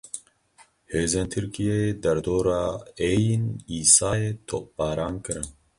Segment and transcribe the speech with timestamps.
[0.91, 2.63] Hêzên Tirkiyeyê derdora
[3.09, 3.43] Êyn
[3.79, 5.47] Îsayê topbaran kirin.